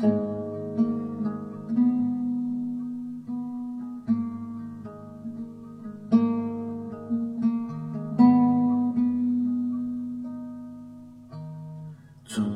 [0.00, 0.04] 終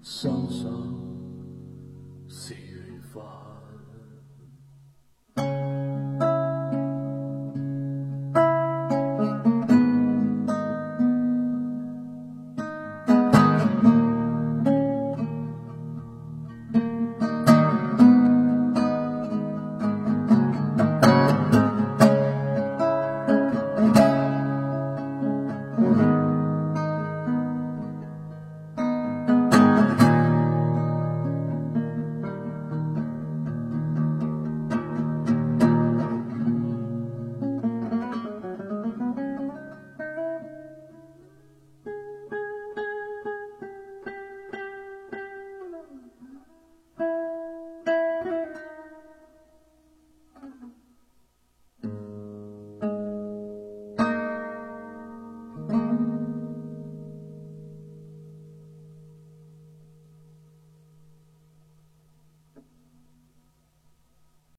[0.01, 0.96] 相信？